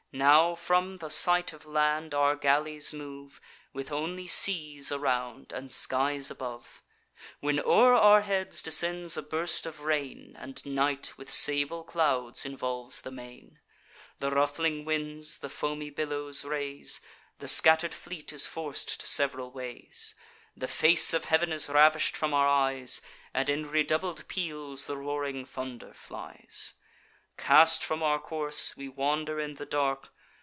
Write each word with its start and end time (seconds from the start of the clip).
Now 0.13 0.55
from 0.55 0.97
the 0.97 1.07
sight 1.09 1.53
of 1.53 1.65
land 1.65 2.13
our 2.13 2.35
galleys 2.35 2.91
move, 2.91 3.39
With 3.71 3.93
only 3.93 4.27
seas 4.27 4.91
around 4.91 5.53
and 5.53 5.71
skies 5.71 6.29
above; 6.29 6.83
When 7.39 7.61
o'er 7.61 7.93
our 7.93 8.19
heads 8.19 8.61
descends 8.61 9.15
a 9.15 9.21
burst 9.21 9.65
of 9.65 9.79
rain, 9.83 10.35
And 10.37 10.63
night 10.65 11.17
with 11.17 11.29
sable 11.29 11.85
clouds 11.85 12.43
involves 12.45 13.03
the 13.03 13.09
main; 13.11 13.61
The 14.19 14.31
ruffling 14.31 14.83
winds 14.83 15.39
the 15.39 15.49
foamy 15.49 15.89
billows 15.89 16.43
raise; 16.43 16.99
The 17.39 17.47
scatter'd 17.47 17.93
fleet 17.93 18.33
is 18.33 18.45
forc'd 18.45 18.99
to 18.99 19.07
sev'ral 19.07 19.49
ways; 19.51 20.13
The 20.57 20.67
face 20.67 21.13
of 21.13 21.23
heav'n 21.23 21.53
is 21.53 21.69
ravish'd 21.69 22.17
from 22.17 22.33
our 22.33 22.49
eyes, 22.49 22.99
And 23.33 23.49
in 23.49 23.69
redoubled 23.71 24.27
peals 24.27 24.87
the 24.87 24.97
roaring 24.97 25.45
thunder 25.45 25.93
flies. 25.93 26.73
Cast 27.37 27.81
from 27.83 28.03
our 28.03 28.19
course, 28.19 28.77
we 28.77 28.87
wander 28.87 29.39
in 29.39 29.55
the 29.55 29.65
dark. 29.65 30.13